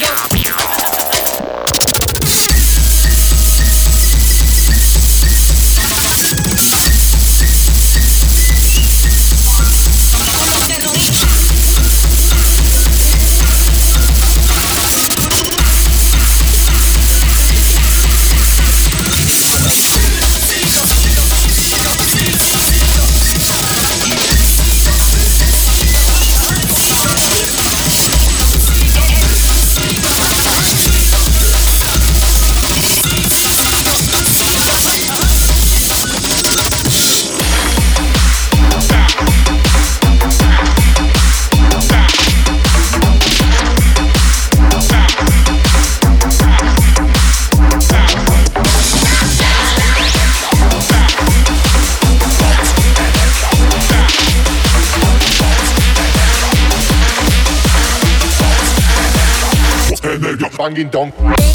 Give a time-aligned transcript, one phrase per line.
[0.00, 0.35] got.
[60.76, 61.45] ding dong.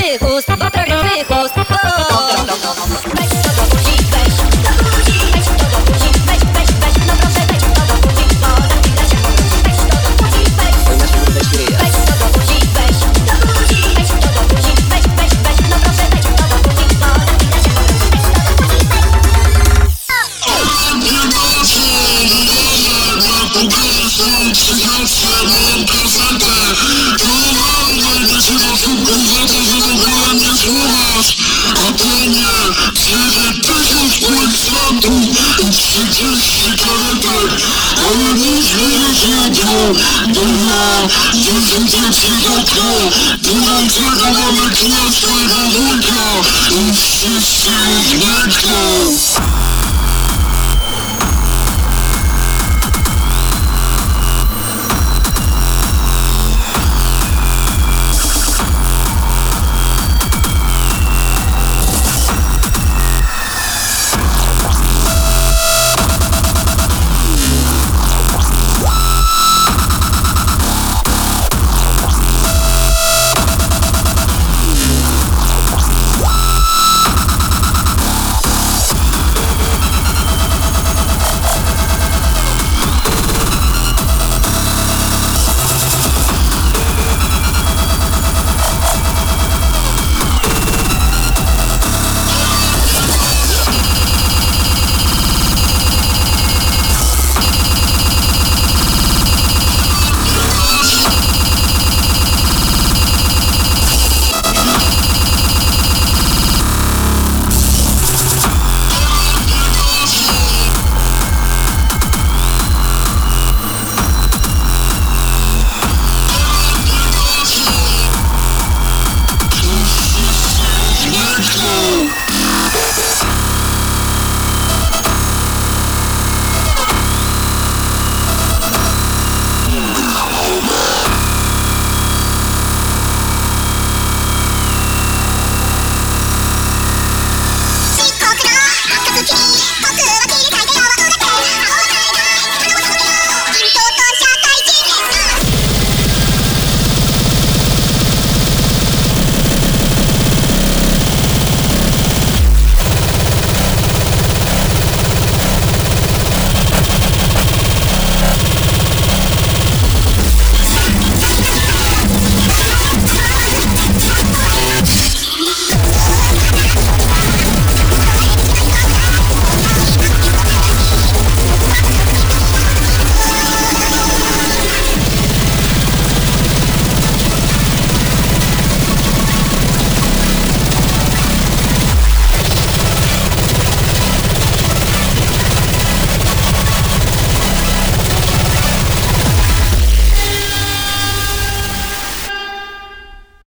[0.00, 1.59] Ja pragnę twych ust,